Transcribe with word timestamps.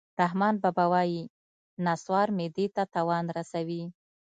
رحمان 0.21 0.55
بابا 0.63 0.85
وایي: 0.93 1.21
نصوار 1.85 2.27
معدې 2.37 2.65
ته 2.75 2.83
تاوان 2.93 3.25
رسوي 3.37 3.83